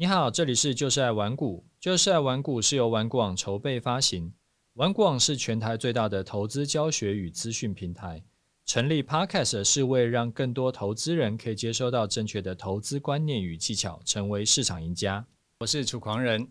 [0.00, 4.32] 你好，这里是就是爱玩股，就是爱玩股是由玩股网筹备发行，
[4.72, 8.24] 玩股网是全台最大的投资教学与资讯平台。
[8.64, 15.22] 成立 Podcast 是为让更多投资人可以接收到正确的投资观念与技巧，成为市场赢家。
[15.58, 16.48] 我是楚狂人，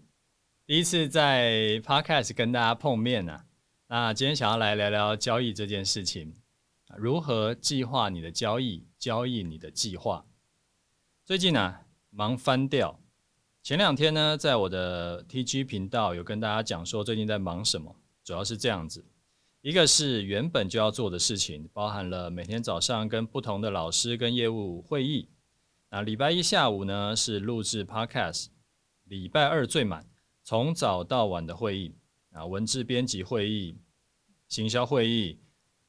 [0.68, 3.46] 第一次在 Podcast 跟大家碰面啊，
[3.88, 6.36] 那今天想要来聊聊交易这件事情，
[6.96, 10.24] 如何计划你的交易，交易你的计划。
[11.26, 12.99] 最近啊，忙翻掉。
[13.70, 19.06] 前两天呢，在我的 TG 频道有跟大家讲说最近在忙什么，主要是这样子：
[19.62, 25.28] 一个是原本就要做的事情，包含了每天早上跟不同的老师跟业务会议；
[25.92, 28.48] 那礼拜一下午呢是录制 Podcast，
[29.04, 30.04] 礼拜二最满，
[30.44, 31.94] 从早到晚的会议
[32.32, 33.78] 啊，文字编辑会议、
[34.48, 35.38] 行销会议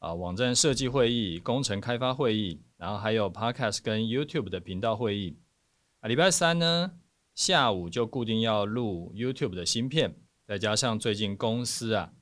[0.01, 5.39] 啊、网站设计会议、工程开发会议，然后还有 Podcast 跟 YouTube 的频道会议
[6.01, 7.00] 啊，礼拜三呢。
[7.41, 10.15] 下午就固定要录 YouTube 的新片，
[10.47, 12.13] 再加上最近公司啊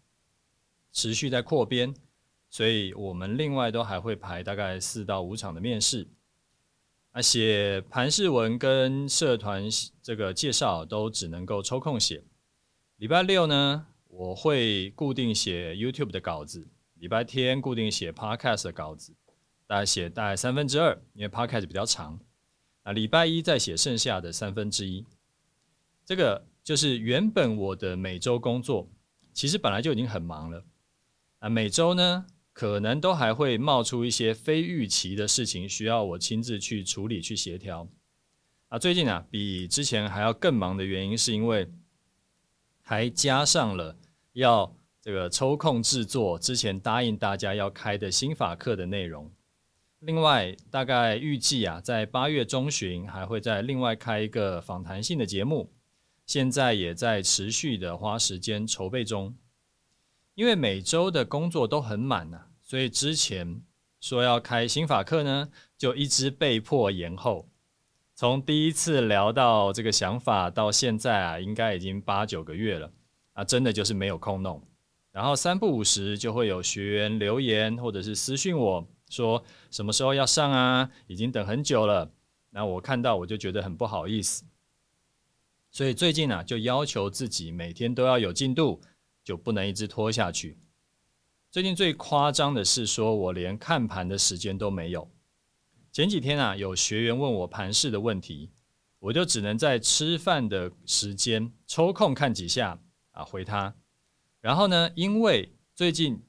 [0.93, 1.93] 持续在扩编，
[2.49, 6.07] 所以我们另外都还会排大概四到五场的面试。
[7.11, 9.65] 啊，写盘式文跟社团
[10.01, 12.23] 这个介绍都只能够抽空写。
[12.99, 19.17] 礼拜六呢，我会固定写 YouTube 的稿子；礼拜天固定写 Podcast 的稿子，
[19.67, 22.21] 大概写大概三分之二，因为 Podcast 比较长。
[22.89, 25.05] 啊，礼拜一再写剩下的三分之一，
[26.07, 28.89] 这个就是原本我的每周工作，
[29.35, 30.65] 其实本来就已经很忙了。
[31.41, 37.87] 啊，每周呢，可能都还会冒出一些非预期的事情，需要我亲自去处理、去协调。
[38.69, 41.71] 啊，最近啊，比之前还要更忙的原因，是因为
[42.81, 43.99] 还加上了
[44.33, 49.31] 要这个抽空制作之前答应大家要开的心法课的内容。
[50.01, 55.73] 另外，大概预计啊，在八月中旬还会再另外开一个访谈性的节目，
[56.25, 59.35] 现在也在持续的花时间筹备中。
[60.37, 63.61] 因为每周的工作都很满呐，所以之前
[64.01, 67.49] 说要开新法课呢，就一直被迫延后。
[68.15, 72.93] 从第一次聊到这个想法到现在啊，应该已经八九个月了
[73.33, 74.63] 啊，真的就是没有空弄。
[75.11, 78.89] 然后三不五时就会有学员留言或者是私讯我。
[79.09, 80.91] 说什么时候要上啊？
[81.07, 82.13] 已经等很久了。
[82.51, 84.45] 那我看到我就觉得很不好意思，
[85.71, 88.81] 所以最近啊，就要求自己每天都要有进度，
[89.23, 90.59] 就不能一直拖下去。
[91.51, 95.11] 最近最夸张的是，说我连看盘的时间都没有。
[95.93, 98.51] 前几天啊，有学员问我盘市的问题，
[98.99, 102.81] 我就只能在吃饭的时间抽空看几下
[103.13, 103.75] 啊，回他。
[104.41, 106.23] 然后呢，因为最近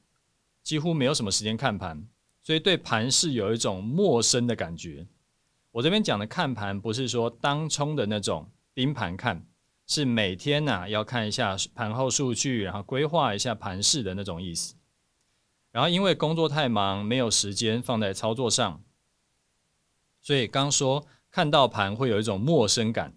[0.64, 2.08] 几乎没有什么时间看盘。
[2.50, 5.06] 所以对盘势有一种陌生的感觉。
[5.70, 9.46] 我这边讲的看盘不是说当冲的那种盯盘看，
[9.86, 14.74] 是每天呐、要看一下盘后数据，然后规划一下盘势的那种意思。
[15.72, 18.82] 然后因为工作太忙，没有时间放在操作上，
[20.20, 23.14] 所以刚说看到盘会有一种陌生感，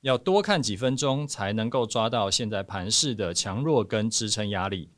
[0.00, 4.90] 要多看几分钟才能够抓到现在盘势的强弱跟支撑压力。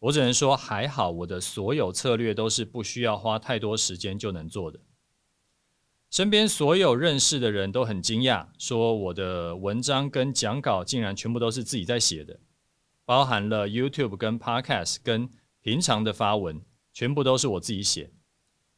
[0.00, 4.78] 我只能说还好，我的所有策略都是不需要花太多时间就能做的。
[6.10, 12.40] 身边所有认识的人都很惊讶，说我的文章跟讲稿竟然全部都是自己在写的，
[13.04, 15.28] 包含了 YouTube 跟 Podcast 跟
[15.60, 16.62] 平常的发文，
[16.94, 18.10] 全部都是我自己写。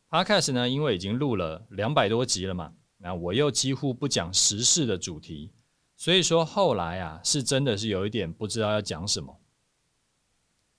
[0.08, 5.52] Podcast 呢，因为已经录了两百多集了嘛，那我又几乎不讲时事的主题，
[5.96, 9.39] 所以说后来啊，是真的是有一点不知道要讲什么。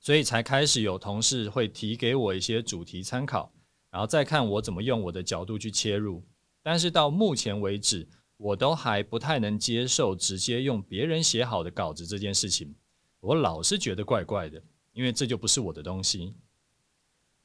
[0.02, 3.54] 所以才开始有同事会提给我一些主题参考，
[3.92, 6.24] 然后再看我怎么用我的角度去切入。
[6.64, 12.76] 但是到目前为止，我都还不太能接受直接用别人写好的稿子这件事情。
[13.20, 14.62] 我老是觉得怪怪的，
[14.94, 16.34] 因为这就不是我的东西。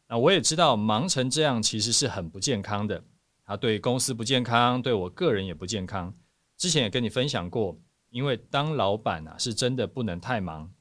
[0.08, 3.04] 那我也知道忙成这样其实是很不健康的，
[3.44, 6.14] 它对公司不健康，对我个人也不健康。
[6.56, 7.78] 之前也跟你分享过，
[8.08, 10.72] 因为当老板啊是真的不能太忙，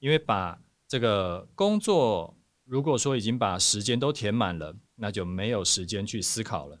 [0.00, 6.80] 因为把这个工作，如果说已经把时间都填满了，那就没有时间去思考了。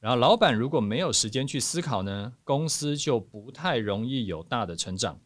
[0.00, 5.20] 然后，老板如果没有时间去思考呢，公司就不太容易有大的成长。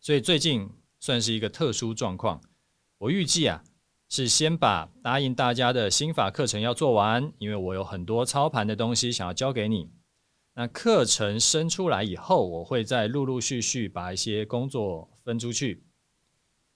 [0.00, 2.40] 所以最近算是一个特殊状况。
[2.98, 3.62] 我预计啊，
[4.08, 9.90] 是先把答应大家的心法课程要做完，因为我有很多操盘的东西想要教给你。
[10.54, 15.84] 那课程生出来以后，我会再陆陆续续把一些工作分出去。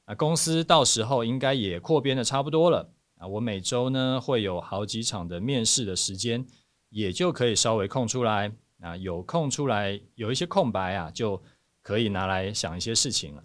[0.04, 3.26] 啊，公司到时候应该也扩编的差不多了啊。
[3.26, 6.46] 我每周呢会有好几场的面试的时间，
[6.90, 11.42] 也就可以稍微空出来啊，有空出来有一些空白啊，就
[11.80, 13.42] 可以拿来想一些事情了。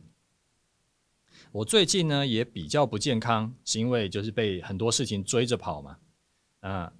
[1.51, 5.97] 我最近呢也比较不健康，是因为就是被很多事情追着跑嘛。
[6.59, 6.91] 啊，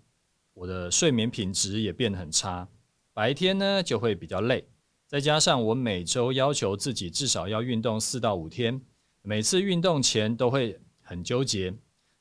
[0.53, 2.67] 我的睡眠品质也变得很差，
[3.13, 4.67] 白天呢就会比较累，
[5.06, 8.81] 再加上我每周要求自己至少要运动四到五天，
[9.21, 11.74] 每次运动前都会很纠结，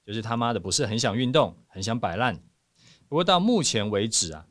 [0.04, 2.42] 就是他妈的不是很想运动，很想摆烂。
[3.08, 4.46] 不过到目前为止啊，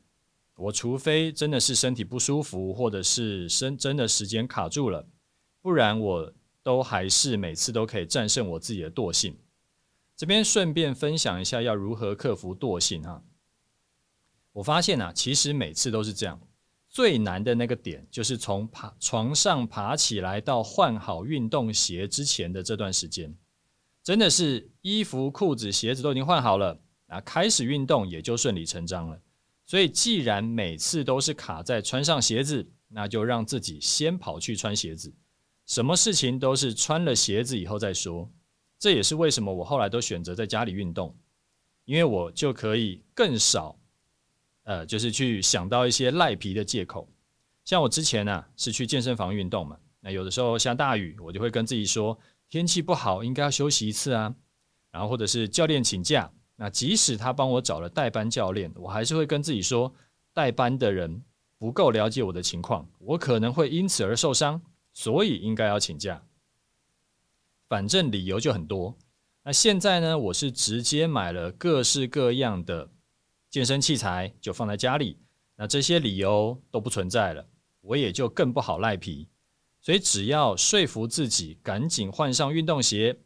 [0.56, 5.08] 我除非真的是身体不舒服，或者是身真的时间卡住了，
[5.62, 6.34] 不然我。
[6.60, 9.38] 都还是每次都可以战胜我自己的惰性。
[10.14, 13.24] 这边顺便分享一下要如何克服惰性哈。
[14.52, 16.38] 我发现啊，其实每次都是这样，
[16.98, 23.32] 最难的那个点就是从爬床上爬起来到换好运动鞋之前的这段时间，
[24.02, 29.22] 真的是衣服、裤子、鞋子都已经换好了，那开始运动也就顺理成章了。
[29.64, 35.14] 所以既然每次都是卡在穿上鞋子，那就让自己先跑去穿鞋子。
[35.66, 38.28] 什么事情都是穿了鞋子以后再说，
[38.76, 41.16] 这也是为什么我后来都选择在家里运动，
[41.84, 43.77] 因为我就可以更少，
[44.68, 47.08] 呃，就是去想到一些赖皮的借口。
[47.64, 52.18] 像我之前呢，是去健身房运动嘛，那有的时候下大雨，我就会跟自己说
[52.50, 54.34] 天气不好，应该要休息一次啊。
[54.90, 59.90] 然后或者是教练请假，那即使他帮我找了代班教练，我还是会跟自己说
[60.34, 61.22] 代班的人
[61.56, 64.60] 不够了解我的情况，我可能会因此而受伤。
[64.92, 66.22] 所以应该要请假，
[67.68, 68.94] 反正理由就很多。
[69.44, 72.90] 那现在呢，我是直接买了各式各样的
[73.50, 75.18] 健身器材，就放在家里。
[75.56, 77.46] 那这些理由都不存在了，
[77.80, 79.28] 我也就更不好赖皮。
[79.80, 83.18] 所以只要说服自己赶紧换上运动鞋，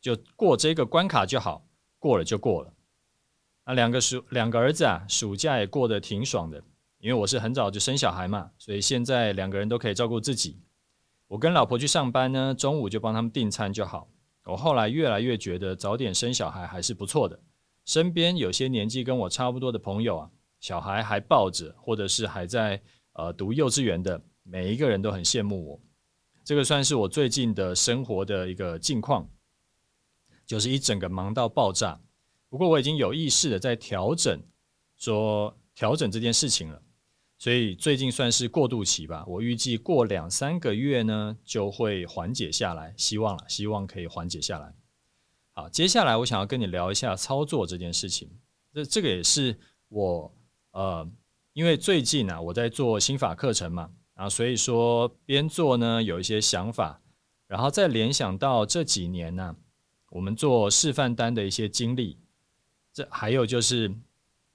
[0.00, 1.66] 就过这个关卡就好，
[1.98, 2.72] 过了就过了。
[3.66, 6.62] 那两个暑两个儿子啊，暑假也过得挺爽的，
[6.98, 10.58] 因为我是很早就生小孩嘛，所以现在两个人都可以照顾自己。
[11.26, 14.08] 我跟老婆去上班呢，中午就帮他们订餐就好。
[14.44, 17.38] 我后来越来越觉得早点生小孩还是不错的。
[17.88, 20.30] 身边有些年纪跟我差不多的朋友啊，
[20.60, 22.82] 小孩还抱着，或者是还在
[23.14, 25.80] 呃读幼稚园的，每一个人都很羡慕我。
[26.44, 29.26] 这个算是我最近的生活的一个近况，
[30.44, 31.98] 就是一整个忙到爆炸。
[32.50, 34.38] 不过我已经有意识的在调整，
[34.98, 36.82] 说调整这件事情了。
[37.38, 44.74] 所以最近算是过渡期吧，我预计过两三个月呢就会缓解下来，希望了，希望可以缓解下来。
[45.58, 48.30] 好，接下来我想要跟你聊一下操作这件事情。
[48.72, 49.58] 这这个也是
[49.88, 50.32] 我
[50.70, 51.10] 呃，
[51.52, 57.00] 因为最近啊我在做心法课程嘛，啊，所以说边做呢有一些想法，
[57.48, 59.56] 然后再联想到这几年呢，
[60.10, 62.18] 我们做示范单的一些经历，
[62.92, 63.92] 这还有就是。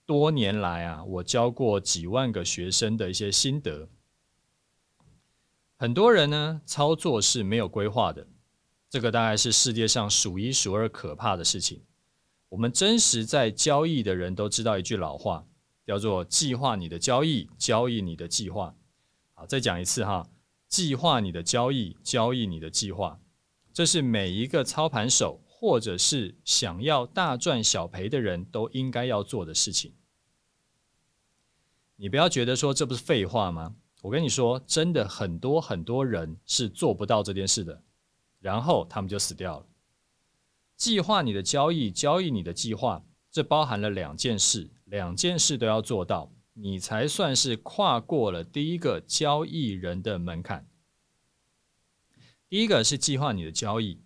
[0.06, 3.88] 多年来啊，我教过几万个学生的一些心得。
[5.78, 8.28] 很多人呢，操作是没有规划的，
[8.94, 11.82] 这个大概是世界上数一数二可怕的事情。
[12.50, 15.48] 我们真实在交易的人都知道一句老话，
[15.84, 18.76] 叫做“计划你的交易，交易你的计划”。
[19.34, 20.30] 好，再讲一次哈
[20.70, 23.20] ，“计划你的交易，交易你的计划”，
[23.74, 25.40] 这是每一个操盘手。
[25.48, 29.94] 或者是想要大赚小赔的人都应该要做的事情。
[31.96, 33.74] 你不要觉得说这不是废话吗？
[34.02, 37.82] 我跟你说，真的很多很多人是做不到这件事的，
[38.44, 39.66] 然后他们就死掉了。
[40.76, 50.68] 计划你的交易，交易你的计划，这包含了两件事，两件事都要做到，你才算是跨过了第一个交易人的门槛。
[52.50, 54.02] 第一个是计划你的交易。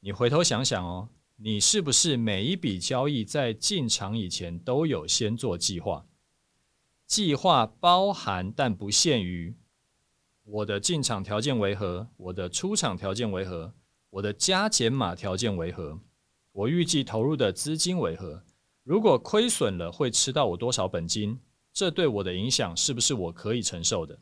[0.00, 6.06] 你回头想想哦，你是不是每一笔交易在进场以前都有先做计划？
[7.06, 9.54] 计划包含但不限于
[10.44, 13.74] 我的进场条件为何，我的出场条件为何，
[14.10, 15.98] 我的加减码条件为何，
[16.52, 18.44] 我预计投入的资金为何？
[18.82, 21.40] 如果亏损了，会吃到我多少本金？
[21.72, 24.18] 这对我的影响是不是我可以承受的？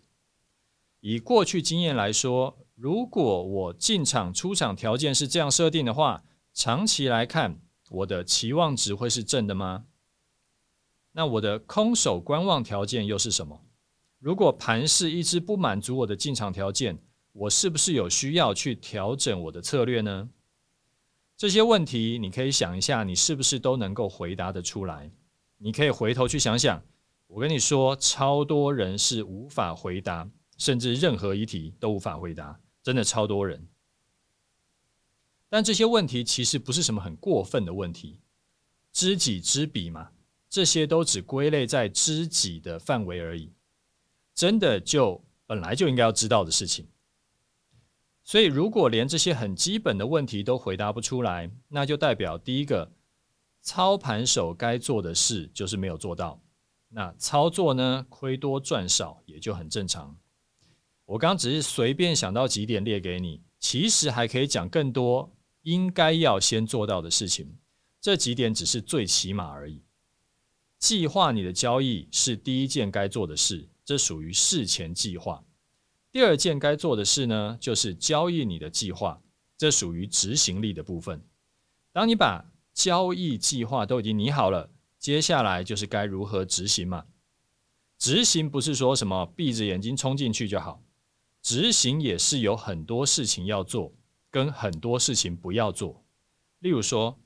[1.00, 2.59] 以过去经验来说。
[2.75, 7.61] 如果我进场出场条件是这样设定的话，长期来看，
[7.91, 9.85] 我的期望值会是正的吗？
[11.12, 13.61] 那我的空手观望条件又是什么？
[14.23, 16.97] 如果盘势一直不满足我的进场条件，
[17.33, 20.31] 我是不是有需要去调整我的策略呢？
[21.37, 25.11] 这些问题你可以想一下，你是不是都能够回答得出来？
[25.59, 26.81] 你可以回头去想想，
[27.26, 32.61] 我跟你说，超多人是无法回答，甚至任何一题都无法回答。
[32.81, 33.67] 真的超多人，
[35.49, 38.21] 但这些问题其实不是什么很过分的问题，
[38.93, 40.11] 知己知彼嘛，
[40.49, 43.50] 这些都只归类在知己的范围而已。
[44.35, 46.87] 真的就本来就应该要知道的事情。
[48.25, 52.93] 所以，如果连这些很基本的问题都回答不出来，那就代表第一个，
[53.61, 56.41] 操盘手该做的事就是没有做到。
[56.89, 60.17] 那操作呢，亏多赚少也就很正常。
[61.05, 67.57] 我刚只是随便想到几点列给你，其实还可以讲更多应该要先做到的事情。
[68.01, 69.83] 这几点只是最起码而已。
[70.79, 75.45] 计划你的交易是第一件该做的事，这属于事前计划。
[76.11, 79.23] 第二件该做的事呢，就是交易你的计划，
[79.57, 81.25] 这属于执行力的部分。
[81.93, 87.07] 当你把交易计划都已经拟好了，接下来就是该如何执行嘛。
[87.99, 90.83] 执行不是说什么闭着眼睛冲进去就好，
[91.41, 93.93] 执行也是有很多事情要做，
[94.31, 96.05] 跟很多事情不要做。
[96.59, 97.19] 例如说，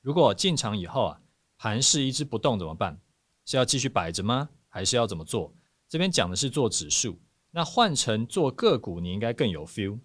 [0.00, 1.20] 如果进场以后啊，
[1.56, 3.00] 盘势一直不动怎么办？
[3.44, 4.48] 是要继续摆着吗？
[4.68, 5.52] 还是要怎么做？
[5.88, 7.18] 这边讲的是做指数。
[7.50, 9.98] 那换成做个股，你应该更有 feel。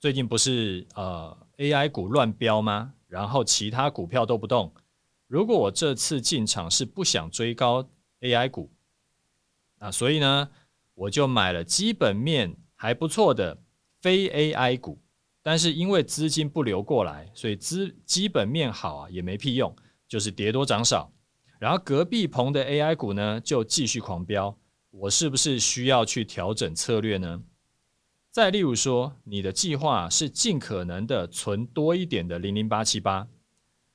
[0.00, 2.94] 最近不是呃 AI 股乱飙吗？
[3.06, 4.74] 然后其他股票都不动。
[5.28, 7.88] 如果我这次进场是不想追高
[8.20, 8.70] AI 股，
[9.78, 10.50] 那所以呢，
[10.94, 13.62] 我就买了基本面还不错的
[14.00, 14.98] 非 AI 股。
[15.44, 19.74] 但是因为资金不流过来，所以资基本面好啊也没屁用，
[20.08, 21.11] 就是跌多涨少。
[21.62, 24.58] 然后隔壁棚的 AI 股呢就继续狂飙。
[24.90, 27.40] 我是不是需要去调整策略呢？
[28.32, 33.28] 再例如说，你的计划是尽可能的存多一点的零零八七八，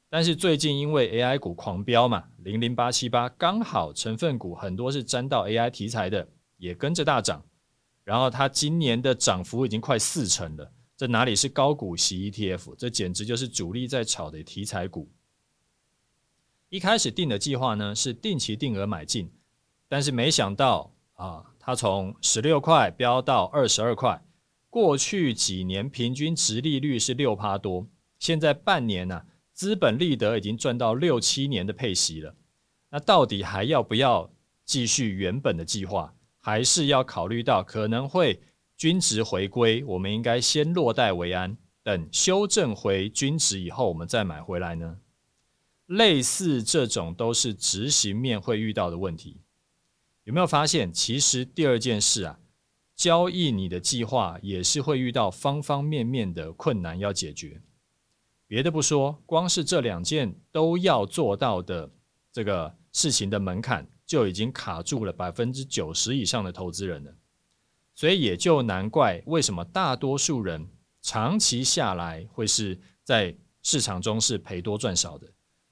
[0.09, 7.43] 但是最近因为 AI 股狂飙嘛，零零八七八刚好成分股很多是沾到 AI 题材的，也跟着大涨，
[8.05, 12.75] 然后它今年的涨幅已经快四成了，这哪里是高股息 ETF？
[12.77, 15.11] 这简直就是主力在炒的题材股。
[16.69, 19.31] 一开始定的计划呢，是定期定额买进。
[19.87, 24.21] 但是没想到啊，它从十六块飙到二十二块，
[24.69, 27.87] 过去几年平均殖利率是六趴多，
[28.19, 32.35] 现在半年呢、资本利得已经赚到六七年的配息了。
[32.89, 34.29] 那到底还要不要
[34.65, 38.41] 继续原本的计划，还是要考虑到可能会
[38.75, 39.83] 均值回归？
[39.85, 44.97] 我们应该先落袋为安，等修正回均值以后，我们再买回来呢？
[45.87, 49.41] 类似这种都是执行面会遇到的问题。
[50.23, 52.39] 有没有发现，其实第二件事啊，
[52.95, 57.61] 交易你的计划也是会遇到方方面面的困难要解决。
[58.45, 61.89] 别的不说，光是这两件都要做到的
[62.31, 67.15] 这个事情的门槛，就已经卡住了百分之九十以上的投资人了。
[67.95, 70.67] 所以也就难怪为什么大多数人
[71.01, 75.27] 长期下来会是在市场中是赔多赚少的，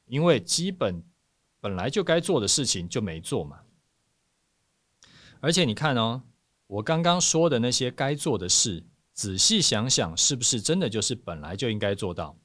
[0.08, 1.04] 因为基本
[1.60, 3.62] 本来就该做的事情就没做嘛。
[5.40, 6.24] 而且你看哦，
[6.68, 8.84] 我刚刚说的那些该做的事，
[9.14, 12.36] 仔细想想，是不是真的就是本来就应该做到？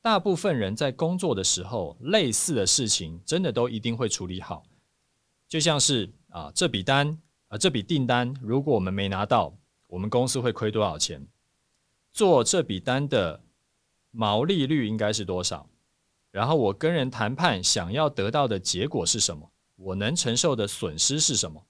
[0.00, 4.64] 大部分人在工作的时候，类似的事情真的都一定会处理好。
[5.48, 11.26] 就像是啊，这笔单啊，这笔订单，如果我们没拿到，我们公司会亏多少钱？
[12.12, 13.44] 做这笔单的
[14.10, 15.68] 毛利率应该是多少？
[16.32, 19.52] 然后我跟人谈判，想要得到的结果是什么？
[19.76, 21.64] 我能承受的损失是什么？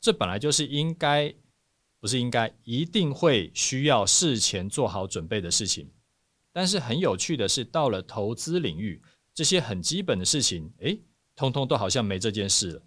[0.00, 1.34] 这本来就是应该，
[1.98, 5.90] 不是应该，一定会需要事前做好准备的事情。
[6.52, 9.02] 但是很有趣的是，到了投资领域，
[9.32, 11.00] 这些很基本的事情，诶，
[11.34, 12.82] 通通都好像没这件事了。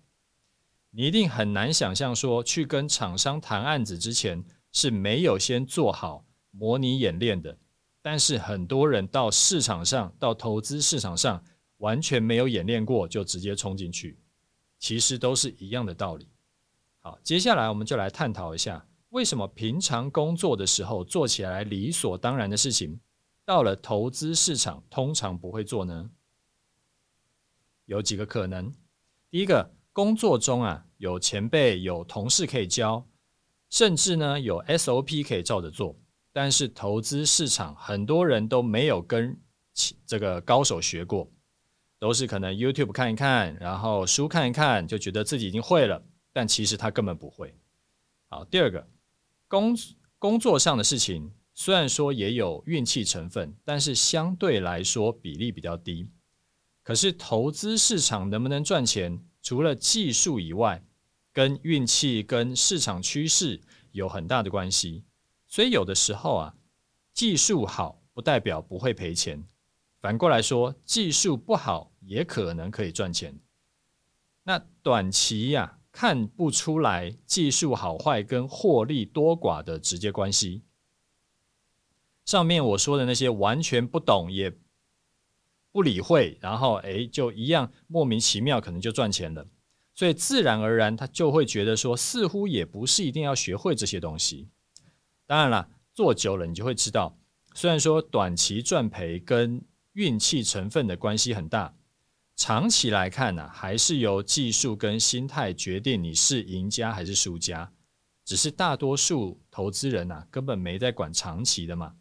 [0.92, 7.58] 你一定很难想象说，去跟厂商谈案子之前是没有先做好模拟演练的。
[8.02, 11.44] 但是很多人到市场上，到投资市场上，
[11.78, 14.18] 完全没有演练过就直接冲进去，
[14.80, 16.28] 其实都是一样的道理。
[17.00, 23.00] 好，接下来我们就来探讨一下，为什么平常工作的时候做起来理所当然的事情，
[23.46, 26.10] 到了投资市场通常不会做呢？
[27.86, 28.74] 有几个可能。
[29.30, 33.06] 第一个，工作中啊有前辈、有同事可以教，
[33.70, 35.96] 甚至呢有 SOP 可以照着做，
[36.34, 39.40] 但是投资市场很多人都没有跟
[40.06, 41.30] 这个高手学过，
[42.00, 46.04] 都是可能 YouTube 看一看，然后书看一看，就觉得自己已经会了。
[46.34, 47.54] 但其实他根本不会。
[48.30, 48.88] 好，第二个，
[49.48, 49.76] 工
[50.18, 56.10] 工作上的事情虽然说也有运气成分，但是相对来说比例比较低。
[56.84, 60.84] 可是投资市场能不能赚钱，除了技术以外，
[61.34, 63.60] 跟运气、跟市场趋势
[63.92, 65.04] 有很大的关系。
[65.52, 66.56] 所以有的时候啊，
[67.14, 69.44] 技术好不代表不会赔钱，
[70.00, 73.38] 反过来说，技术不好也可能可以赚钱。
[74.44, 80.64] 那短期呀、看不出来技术好坏跟获利多寡的直接关系。
[82.24, 84.58] 上面我说的那些完全不懂也
[85.74, 89.46] 不理会，然后诶就一样莫名其妙可能就赚钱了，
[89.94, 94.48] 所以自然而然他就会觉得说，似乎也不是一定要学会这些东西。
[95.32, 97.18] 当然了，做久了你就会知道，
[97.54, 101.74] 虽然说短期赚赔跟运气成分的关系很大。
[102.36, 107.72] 长期来看呢、还是由技术跟心态决定你是赢家还是输家。
[108.26, 111.94] 只是大多数投资人呐、根本没在管长期的嘛。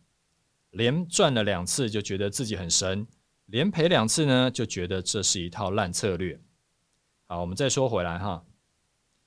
[0.70, 3.06] 连赚了两次就觉得自己很神，
[3.46, 6.40] 连赔两次呢就觉得这是一套烂策略。
[7.28, 8.44] 好，我们再说回来哈，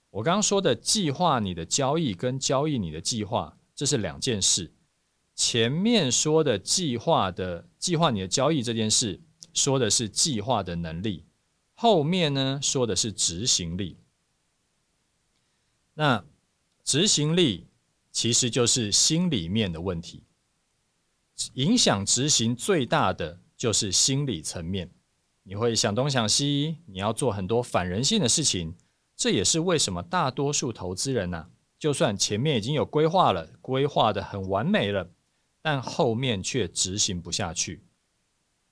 [0.10, 4.72] 我刚刚说的计划你的交易跟交易你的计划，这是两件事。
[5.36, 9.20] 前面说的计划的计划你的交易这件事。
[9.54, 11.26] 说的是计划的能力，
[11.76, 14.00] 后面呢说的是执行力。
[15.94, 16.26] 那
[16.84, 17.68] 执行力
[18.12, 20.24] 其实就是心里面的问题，
[21.54, 24.90] 影响执行最大的就是心理层面。
[25.44, 28.76] 你会想东想西，你要做很多反人性的事情，
[29.16, 31.48] 这也是为什么大多数投资人呐，
[31.84, 35.12] 就算前面已经有规划了，规划得很完美了，
[35.62, 37.84] 但后面却执行不下去。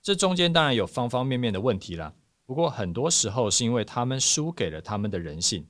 [0.01, 2.13] 这中间当然有方方面面的问题啦，
[2.45, 5.67] 不过很多时候是因为他们输给了他们的人性。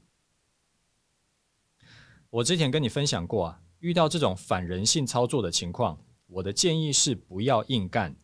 [2.29, 8.15] 我之前跟你分享过啊，遇到这种反人性操作的情况，我的建议是不要硬干，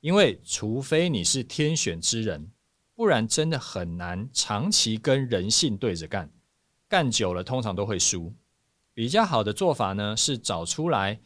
[0.00, 2.50] 因为除非你是天选之人，
[2.96, 6.28] 不然真的很难长期跟人性对着干，
[6.88, 8.34] 干久了通常都会输。
[8.96, 11.20] 比较好的做法呢，是找出来。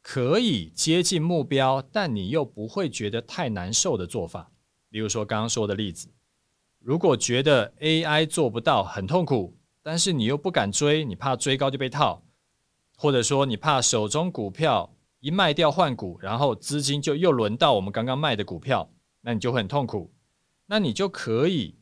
[0.00, 4.52] 可以接近目标，但你又不会觉得太难受的做法。
[4.88, 6.08] 比如说刚刚说的例子，
[6.78, 12.22] 如果觉得 AI 做不到很痛苦，但是你又不敢追，你怕追高就被套，
[12.96, 18.88] 或者说你怕手中股票一卖掉换股，然后资金就又轮到我们刚刚卖的股票，
[19.22, 20.12] 那你就会很痛苦。
[20.66, 21.74] 那你就可以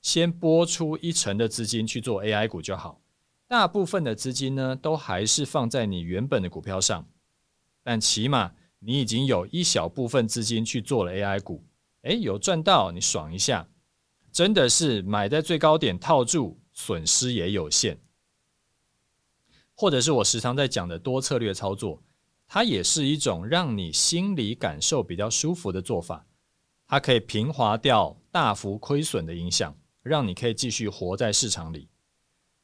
[0.00, 2.99] 先拨出一成的资金去做 AI 股就好，
[3.50, 7.08] 大部分的资金呢都还是放在你原本的股票上。
[7.82, 11.64] 但起码你已经有一小部分资金去做了 AI 股，
[12.02, 13.68] 诶，有赚到，你爽一下，
[14.30, 17.98] 真的是买在最高点套住，损失也有限。
[19.74, 22.04] 或者是我时常在讲的多策略操作，
[22.46, 26.24] 它也是一种让你心理感受比较舒服的做法，
[26.86, 31.88] 它可以平滑掉大幅亏损的影响，让你可以继续活在市场里。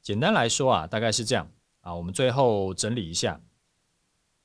[0.07, 3.41] 简单来说啊，大概是这样啊，我们最后整理一下。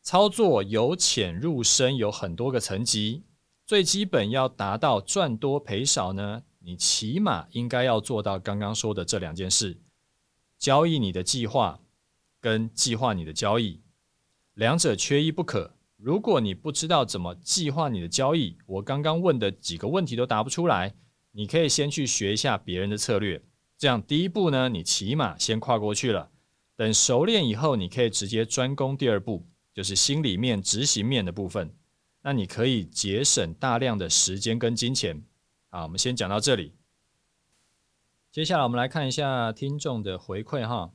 [0.01, 3.21] 操作由浅入深，有很多个层级。
[3.63, 9.77] 最基本要达到赚多赔少呢，你起码应该要做到刚刚说的这两件事：
[10.57, 11.79] 交易你的计划，
[12.39, 13.81] 跟计划你的交易，
[14.55, 15.75] 两者缺一不可。
[15.95, 20.95] 如果你不知道怎么计划你的交易，我刚刚问的几个问题都答不出来，
[21.33, 23.43] 你可以先去学一下别人的策略。
[23.81, 26.29] 这样第一步呢，你起码先跨过去了。
[26.75, 29.47] 等熟练以后，你可以直接专攻第二步。
[29.73, 31.73] 就是心里面执行面的部分，
[32.21, 35.23] 那你可以节省大量的时间跟金钱。
[35.71, 36.75] 好，我们先讲到这里。
[38.31, 40.91] 接下来我们来看一下听众的回馈哈。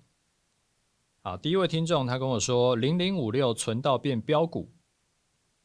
[1.23, 4.71] 好，第一位听众他跟我说，零零五六存到变标股。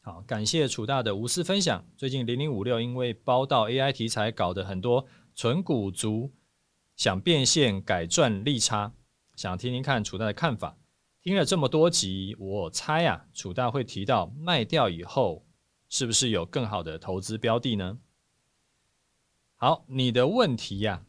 [0.02, 1.86] 好，感谢楚大的无私分享。
[1.96, 5.06] 最近零零五六因为包到 AI 题材，搞得很多
[5.36, 6.32] 存股族
[7.02, 8.94] 想变现改赚利差，
[9.36, 10.78] 想听听看楚大的看法。
[11.20, 15.44] 听了这么多集，我猜啊，楚大会提到卖掉以后，
[15.90, 17.98] 是不是有更好的投资标的呢？
[19.56, 21.04] 好，你的问题呀、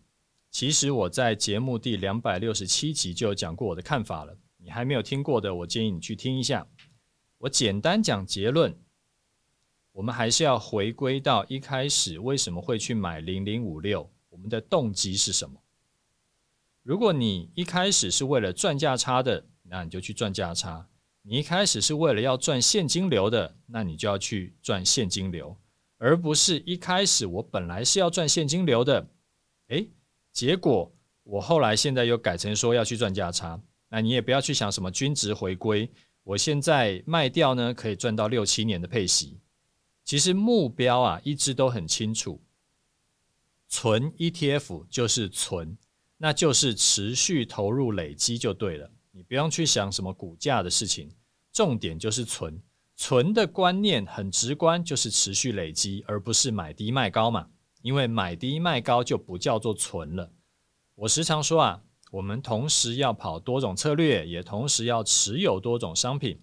[0.50, 4.34] 其实我在节目第两百六十七集就有讲过我的看法了。
[4.56, 6.66] 你还没有听过的，我建议你去听一下。
[7.36, 8.74] 我简单讲结论，
[9.92, 15.58] 我们还是要回归到一开始为什么会去买零零五六，我们的动机是什么？
[16.82, 20.88] 如果你一开始是为了赚价差的，那你就去赚价差。
[21.22, 25.56] 你一开始是为了要赚现金流的，那你就要去赚现金流，
[25.98, 29.06] 而不是一开始我本来是要赚现金流的，
[29.68, 29.88] 诶，
[30.32, 30.92] 结果
[31.22, 33.62] 我后来现在又改成说要去赚价差。
[33.88, 35.88] 那你也不要去想什么均值回归，
[36.24, 39.38] 我现在卖掉呢，可以赚到六七年的配息。
[40.04, 42.42] 其实目标啊一直都很清楚，
[43.68, 45.78] 存 ETF 就是存，
[46.22, 48.88] 那就是持续投入累积就对了。
[49.10, 51.10] 你不用去想什么股价的事情，
[51.52, 52.62] 重点就是存。
[52.94, 57.48] 存的观念很直观，就是持续累积，而不是买低卖高嘛。
[57.80, 60.30] 因为买低卖高就不叫做存了。
[60.94, 61.82] 我时常说啊，
[62.12, 66.40] 我们同时要跑多种策略，也同时要持有多种商品。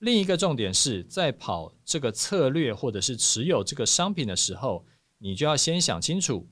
[0.00, 4.84] 另一个重点是在跑这个策略或者是持有这个商品的时候，
[5.18, 6.48] 你就要先想清楚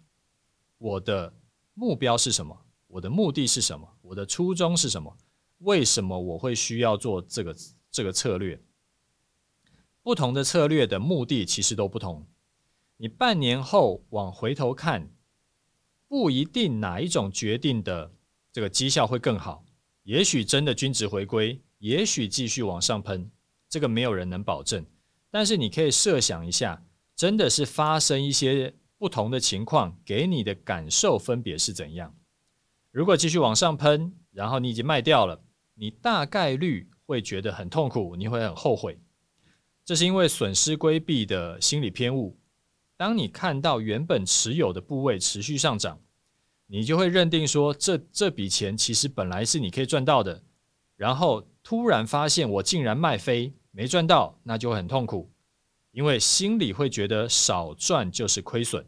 [0.79, 1.35] 我的
[1.75, 5.17] 目标是什么，我的目的是什么，我的初衷是什么，
[5.59, 7.57] 为什么我会需要做这个
[7.91, 8.61] 这个策略？
[10.03, 12.27] 不同的策略的目的其实都不同。
[12.97, 15.11] 你半年后往回头看，
[16.09, 18.13] 不一定哪一种决定的
[18.53, 19.65] 这个绩效会更好，
[20.03, 23.31] 也许真的均值回归，也许继续往上喷。
[23.69, 24.85] 这个没有人能保证，
[25.31, 26.85] 但是你可以设想一下，
[27.17, 32.15] 真的是发生一些不同的情况，给你的感受分别是怎样？
[32.93, 35.43] 如果继续往上喷，然后你已经卖掉了，
[35.75, 39.01] 你大概率会觉得很痛苦，你会很后悔。
[39.85, 42.38] 这是因为损失规避的心理偏误。
[42.97, 45.99] 当你看到原本持有的部位持续上涨，
[46.69, 50.45] 你就会认定说，这这笔钱其实本来是你可以赚到的，
[50.95, 53.53] 然后突然发现我竟然卖飞。
[53.73, 55.29] 没赚到，那就很痛苦，
[55.91, 58.87] 因为心里会觉得少赚就是亏损。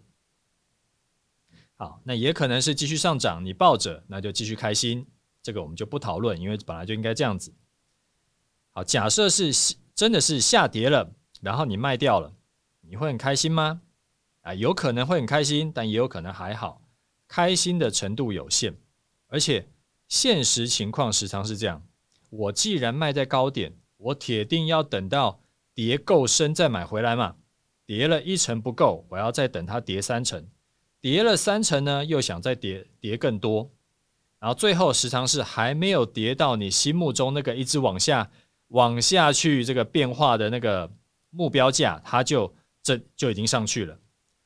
[1.77, 5.07] 好，那也可能是继续上涨，你抱着那就继续开心，
[5.43, 7.53] 这个我们就不讨论，因为本来就应该这样子。
[8.73, 11.11] 好，假设是真的是下跌了，
[11.41, 12.33] 然后你卖掉了，
[12.81, 13.81] 你会很开心吗？
[14.43, 16.83] 啊，有可能会很开心，但也有可能还好，
[17.29, 18.75] 开心的程度有限，
[19.29, 19.67] 而且
[20.09, 21.83] 现实情况时常是这样，
[22.31, 23.73] 我既然卖在高点。
[23.97, 25.41] 我铁定要等到
[25.73, 27.37] 跌够深再买回来嘛，
[27.87, 30.47] 跌了一成不够，我要再等它跌三成，
[31.05, 33.71] 跌了三成呢，又想再跌跌更多，
[34.39, 38.31] 然后最后时常是还没有跌到你心目中那个一直往下
[38.69, 40.91] 往下去这个变化的那个
[41.29, 43.99] 目标价，它就这就已经上去了，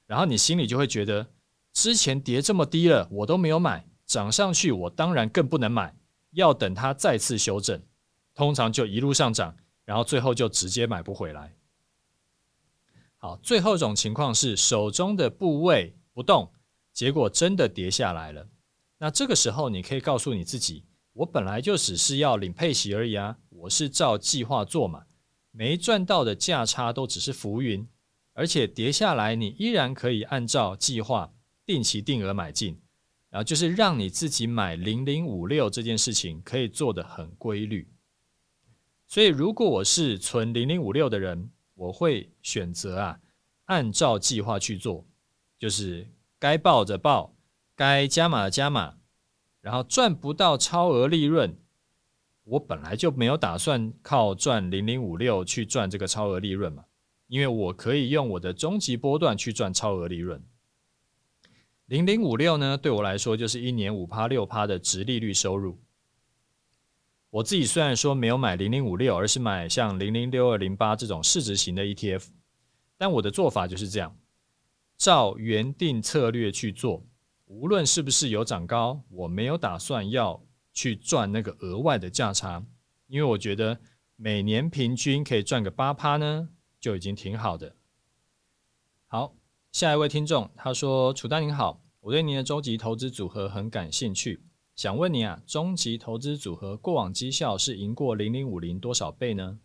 [0.09, 1.29] 然后你心里就会觉得
[1.73, 5.95] 之前跌这么低了，我都没有买，涨上去我当然更不能买，
[6.33, 7.81] 要等它再次修正。
[8.35, 11.55] 通常就一路上涨，然后最后就直接买不回来。
[13.19, 16.51] 好，最后一种情况是手中的部位不动，
[16.93, 18.49] 结果真的跌下来了。
[18.99, 25.05] 那这个时候你可以告诉你自己，我本来就只是要领配息而已啊，我是照计划做嘛，
[25.53, 27.87] 没赚到的价差都只是浮云，
[28.33, 31.33] 而且跌下来你依然可以按照计划
[31.65, 32.81] 定期定额买进，
[33.31, 37.89] 然后就是让你自己买零零五六这件事情可以做得很规律。
[39.07, 43.21] 所以，如果我是存零零五六的人，我会选择啊，
[43.67, 45.07] 按照计划去做，
[45.59, 47.35] 就是该抱着抱，
[47.75, 48.99] 该加码的加码，
[49.61, 51.59] 然后赚不到超额利润，
[52.45, 56.85] 我本来就没有打算靠赚零零五六去赚这个超额利润嘛，
[57.27, 60.43] 因为我可以用我的终极波段去赚超额利润。
[61.87, 65.81] 零零五六呢，对我来说就是一年五趴六趴的殖利率收入。
[67.31, 72.27] 我自己虽然说没有买零零五六，而是买像零零六二零八这种市值型的 ETF，
[72.97, 74.17] 但我的做法就是这样，
[74.99, 77.07] 照原定策略去做，
[77.47, 82.67] 无论是不是有涨高，我没有打算要去赚那个额外的价差，
[83.07, 83.81] 因为我觉得
[84.17, 86.49] 每年平均可以赚个八趴呢，
[86.81, 87.77] 就已经挺好的。
[89.07, 89.37] 好，
[89.71, 94.43] 下一位听众他说：“楚丹您好，我对您的终极投资组合很感兴趣。”
[94.75, 99.61] 想问你啊，终极投资组合过往绩效是赢过零零五零多少倍呢？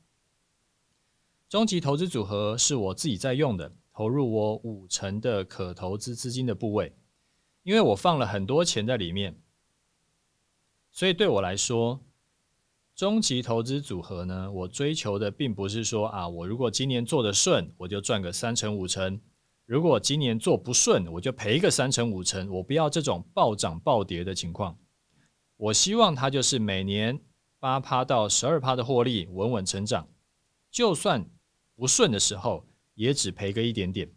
[1.49, 6.95] 终极投资组合是我自己在用的，投入我五成的可投资资金的部位，
[7.61, 9.39] 因为我放了很多钱在里面，
[10.91, 11.99] 所以对我来说，
[12.95, 19.19] 终极投资组合呢，我追求的并不是说啊，我如果今年做得顺，我就赚个三成五成；
[19.65, 22.49] 如果今年做不顺，我就赔个三成五成。
[22.49, 24.77] 我不要这种暴涨暴跌的情况。
[25.57, 27.21] 我希望它就是每年
[27.59, 30.09] 八趴到十二趴的获利，稳稳成长。
[30.71, 31.29] 就算
[31.75, 34.11] 不顺的时候，也只赔个一点点。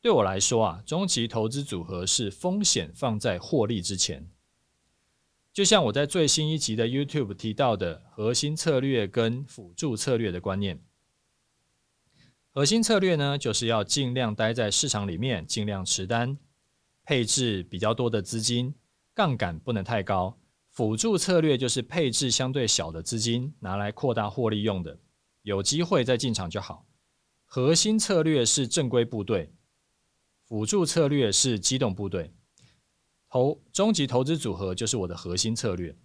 [0.00, 4.30] 对我来说啊，中期投资组合是风险放在获利之前。
[5.52, 10.80] 就像我在最新一集的 YouTube 提到的核心策略跟辅助策略的观念。
[12.52, 16.38] 核心策略呢，就是要尽量待在市场里面，尽量持单，
[17.04, 18.74] 配置比较多的资金，
[19.14, 20.38] 杠杆不能太高。
[20.70, 24.98] 辅助策略就是配置相对小的资金，拿来扩大获利用的，
[25.42, 26.86] 有机会再进场就好。
[27.52, 29.52] 核心策略是正规部队，
[30.46, 32.32] 辅助策略是机动部队。
[33.28, 35.96] 投终极投资组合就是我的核心策略。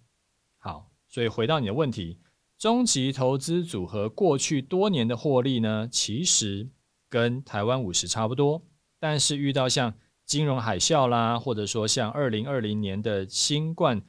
[0.58, 2.18] 好，所以回到你的问题，
[2.58, 6.68] 终极投资组合过去多年的获利呢，其实
[7.08, 8.64] 跟台湾五十差不多，
[8.98, 14.02] 但是遇到像金融海啸啦，或者说像二零二零年的新冠。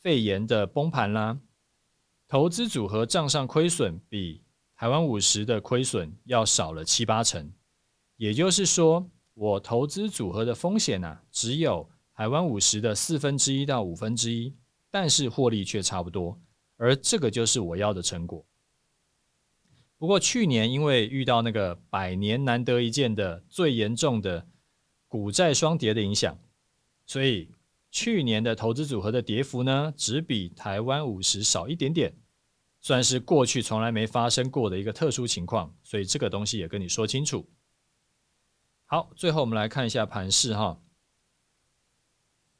[0.00, 1.40] 肺炎的崩盘啦，
[2.28, 4.42] 投资组合账上亏损比
[4.78, 7.52] 台湾五十的亏损要少了七八成，
[8.16, 14.54] 也就是说，我投资组合的风险啊，只有台湾五十的四分之一到五分之一，
[14.88, 16.40] 但是获利却差不多，
[16.76, 18.46] 而这个就是我要的成果。
[19.96, 24.46] 不过去年因为遇到那个百年难得一见的最严重的
[25.08, 26.38] 股债双跌的影响，
[27.04, 27.50] 所以
[27.90, 32.14] 去年的投资组合的跌幅呢，只比台湾五十少一点点，
[32.88, 35.74] 算是过去从来没发生过的一个特殊情况。
[35.84, 37.46] 所以这个东西也跟你说清楚。
[38.86, 40.80] 好，最后我们来看一下盘势哈。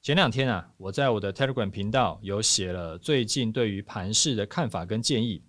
[0.03, 5.43] 前两天啊，我在我的 Telegram 频道有写了最近对于盘势的看法跟建议。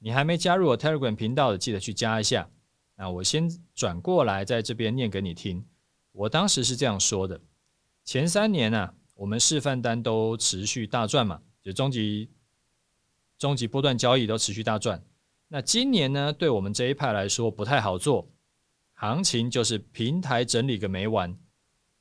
[0.00, 2.50] 你还没加入我 Telegram 频道的，记得去加一下。
[2.96, 5.64] 那我先转过来，在这边念给你听。
[6.12, 7.40] 我当时是这样说的：
[8.04, 12.28] 前三年呢、啊，我们示范单都持续大赚嘛，就终极
[13.40, 15.02] 终极波段交易都持续大赚。
[15.48, 18.28] 那今年呢，对我们这一派来说不太好做，
[18.92, 21.34] 行情就是平台整理个没完，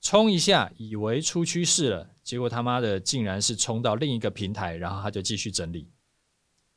[0.01, 5.87] 冲一下以为出趋势了，结果他妈的竟然是冲到另一个平台，然后他就继续整理。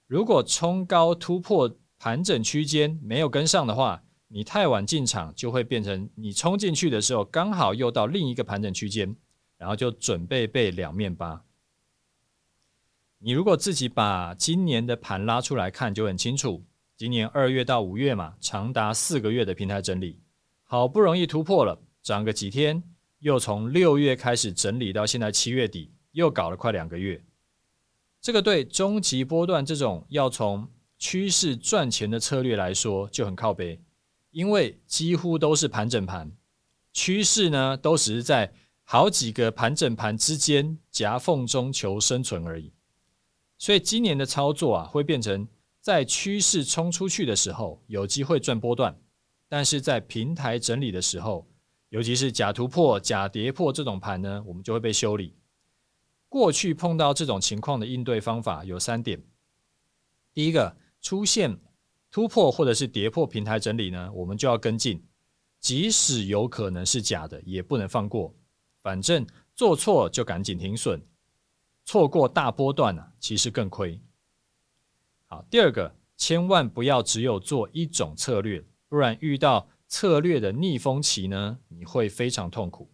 [0.07, 9.17] 如果冲高突破盘整区间没有跟上的话，你太晚进场就会变成你冲进去的时候刚好又到另一个盘整区间，
[9.59, 11.43] 然后就准备被两面扒。
[13.25, 16.65] 你如果自己把今年的盘拉出来看就很清楚，
[16.97, 20.19] 今年二月到五月嘛，长达四个月的平台整理，
[20.65, 22.83] 好不容易突破了，涨个几天，
[23.21, 27.23] 又从六月开始整理到现在七月底，又搞了快两个月。
[28.21, 33.81] 这个对终极波段这种要从趋势赚钱的策略来说就很靠背，
[34.33, 36.33] 因为几乎都是盘整盘，
[36.93, 42.73] 趋势呢都只是在好几个盘整盘之间夹缝中求生存而已。
[43.63, 45.47] 所以今年的操作啊，会变成
[45.81, 49.01] 在趋势冲出去的时候有机会赚波段，
[49.49, 51.47] 但是在平台整理的时候，
[51.91, 55.37] 尤其是假突破、假跌破这种盘呢，我们就会被修理。
[56.29, 59.23] 过去碰到这种情况的应对方法有三点：
[60.35, 61.57] 第一个，出现
[62.11, 65.01] 突破或者是跌破平台整理呢，我们就要跟进，
[65.61, 68.35] 即使有可能是假的，也不能放过。
[68.83, 71.01] 反正做错就赶紧停损，
[71.85, 74.01] 错过大波段啊，其实更亏。
[75.27, 82.91] 好，第二个，千万不要只有做一种策略，不然遇到策略的逆风期呢，你会非常痛苦。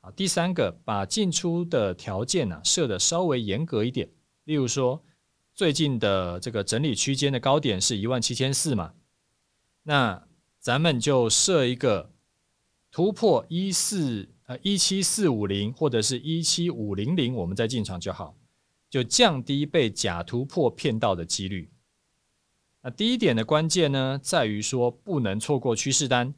[0.00, 4.08] 好第三个，把进出的条件呢、设得稍微严格一点。
[4.44, 5.02] 例如说，
[5.54, 8.94] 最近的这个整理区间的高点是一万七千四嘛，
[9.82, 10.26] 那
[10.60, 12.12] 咱们就设一个
[12.90, 18.34] 突破一四呃一七四五零或者是一七五零零，我们再进场就好，
[18.88, 21.70] 就降低被假突破骗到的几率。
[22.82, 26.34] 那第一点的关键呢，在于说不能错过趋势单。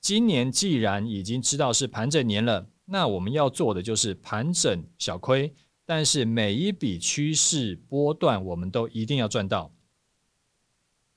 [0.00, 2.70] 今年既然已经知道是盘整年了。
[2.90, 5.52] 那我们要做的就是盘整小亏，
[5.84, 9.74] 但是每一笔趋势波段我们都一定要赚到，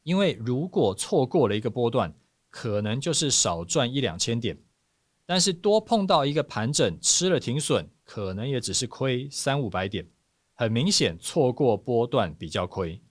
[0.03, 2.13] 因为如果错过了一个波段，
[2.49, 4.57] 可能就是少赚一两千点，
[5.31, 10.05] 但是多碰到一个盘整吃了停损，可能也只是亏三五百点，
[10.55, 13.01] 很明显错过波段比较亏。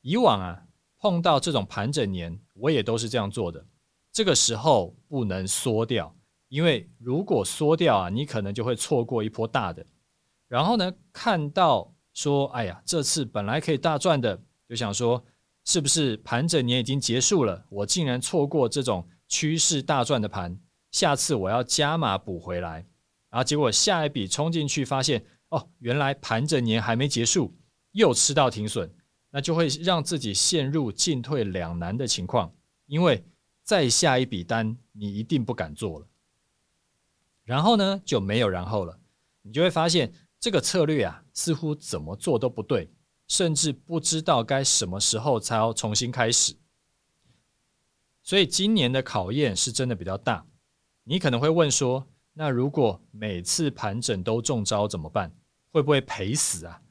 [0.00, 0.62] 以往啊
[0.98, 3.66] 碰到这种盘整年，我也都是这样做的，
[4.10, 6.16] 这个时候不能缩掉。
[6.48, 9.84] 因为如果缩掉啊，你可能就会错过一波大的。
[10.48, 15.22] 然后呢，看到说，哎呀，这次本来可以大赚的，就想说，
[15.66, 17.66] 是不是盘整年已经结束了？
[17.68, 20.58] 我竟然错过这种趋势大赚的盘，
[20.90, 22.86] 下次我要加码补回来。
[23.30, 27.54] 然后结果下一笔冲进去，发现哦，原来盘整年还没结束，
[27.92, 28.90] 又吃到停损，
[29.30, 32.54] 那就会让自己陷入进退两难的情况。
[32.86, 33.22] 因为
[33.62, 36.06] 再下一笔单，你一定不敢做了。
[37.44, 38.98] 然后呢，就没有然后了。
[39.42, 42.90] 你就会发现这个策略啊，似乎怎么做都不对，
[43.26, 46.56] 甚至不知道该什么时候才要重新开始。
[48.22, 50.46] 所以今年的考验是真的比较大。
[51.10, 55.32] 你可能会问说，那如果每次盘整都中招怎么办？
[55.72, 56.82] 会不会赔死啊？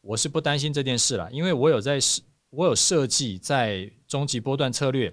[0.00, 5.12] 我是不担心这件事啦，因为我有在设，我有设计在终极波段策略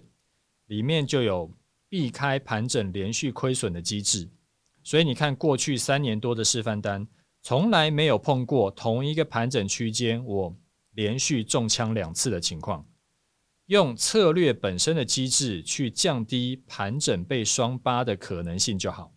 [0.68, 1.50] 里面就有
[1.90, 4.30] 避开盘整连续亏损的机制。
[4.84, 7.08] 所以你看，过去三年多的示范单，
[7.42, 10.56] 从来没有碰过同一个盘整区间，我
[10.92, 12.86] 连续中枪两次的情况。
[13.72, 19.14] 用策略本身的机制去降低盘整被双八的可能性就好。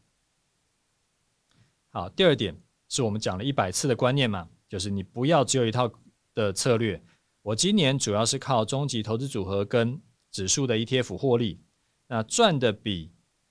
[1.90, 2.57] 好，第二点
[2.88, 5.90] 是我们讲了一百次的观念嘛，就是你不要只有一套
[6.35, 7.03] 的策略。
[7.43, 11.61] 我今年主要是靠终极投资组合跟指数的 ETF 获利，
[12.07, 13.11] 那赚的比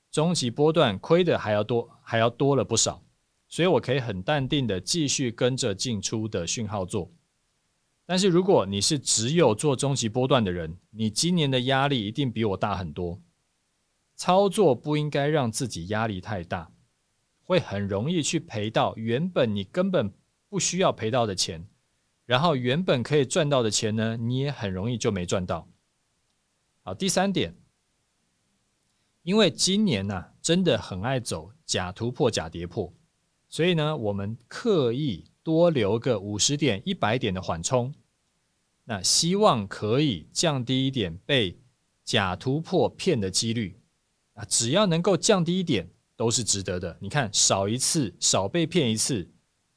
[0.09, 3.03] 终极波段亏的还要多，还要多了不少，
[3.49, 7.11] 所以我可以很淡定的继续跟着进出的讯号做。
[8.05, 13.21] 但是如果你是只有做终极波段的人，你今年的压力一定比我大很多。
[14.15, 16.71] 操作不应该让自己压力太大，
[17.41, 20.13] 会很容易去赔到原本你根本
[20.49, 21.67] 不需要赔到的钱，
[22.25, 25.67] 然后原本可以赚到的钱呢，你也很容易就没赚到。
[26.83, 27.55] 好，第三点，
[29.23, 32.93] 因为今年呢、真的很爱走假突破、假跌破，
[33.49, 37.93] 所以呢，我们刻意多留个五十点、一百点的缓冲，
[38.85, 41.59] 那希望可以降低一点被
[42.03, 43.79] 假突破骗的几率。
[44.33, 46.97] 啊，只要能够降低一点，都是值得的。
[46.99, 49.29] 你看，少一次，少被骗一次，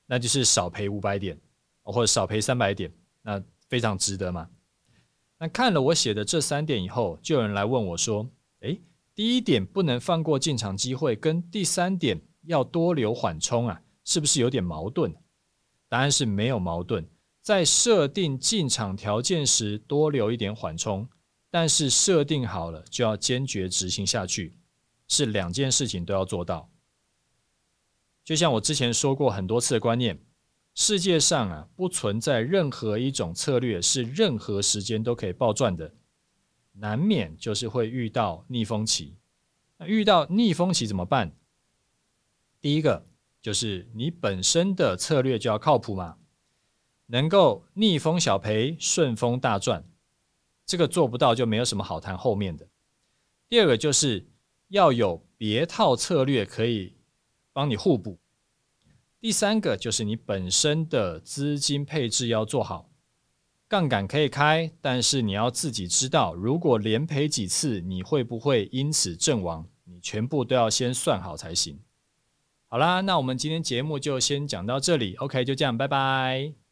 [0.06, 1.38] 那就是少赔五百点，
[1.82, 4.48] 或者少赔三百点，那非常值得嘛。
[5.38, 8.80] 那看了我写的这三点以后，就有人来问我说：“诶，
[9.14, 15.14] 第一点不能放过进场机会，跟第三点要多留缓冲啊，是不是有点矛盾？”
[15.88, 17.06] 答案是没有矛盾，
[17.42, 21.08] 在设定进场条件时多留一点缓冲。
[21.48, 24.58] 但是设定好了就要坚决执行下去，
[25.08, 26.68] 是两件事情都要做到。
[28.22, 30.20] 就像我之前说过很多次的观念，
[30.74, 35.94] 世界上啊不存在任何一种策略是任何时间都可以暴赚的，
[36.72, 39.16] 难免就是会遇到逆风期。
[39.78, 41.34] 那遇到逆风期怎么办？
[42.60, 43.06] 第一个
[43.46, 46.16] 就是你本身的策略就要靠谱嘛，
[47.06, 49.84] 能够逆风小赔，顺风大赚。
[50.64, 52.66] 这个做不到就没有什么好谈后面的。
[53.48, 54.26] 第二个就是
[54.66, 56.96] 要有别套策略可以
[57.52, 58.18] 帮你互补。
[59.20, 62.90] 第三个就是你本身的资金配置要做好，
[63.68, 69.64] 杠杆可以开，但是你要自己知道，如果连赔几次，你会不会因此阵亡？
[69.84, 71.78] 你全部都要先算好才行。
[72.68, 76.65] 好啦，那我们今天节目就先讲到这里，OK，就这样，拜拜。